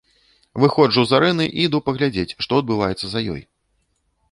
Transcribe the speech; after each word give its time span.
Выходжу 0.63 1.03
з 1.09 1.15
арэны 1.17 1.45
і 1.51 1.59
іду 1.69 1.83
паглядзець, 1.91 2.35
што 2.47 2.51
адбываецца 2.65 3.05
за 3.15 3.19
ёй. 3.37 3.41